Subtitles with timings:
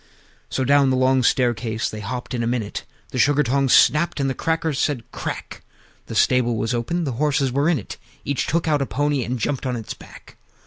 [0.01, 0.45] III.
[0.49, 4.27] So down the long staircase they hopped in a minute; The Sugar tongs snapped, and
[4.27, 5.61] the Crackers said "Crack!"
[6.07, 9.37] The stable was open; the horses were in it: Each took out a pony, and
[9.37, 10.37] jumped on his back.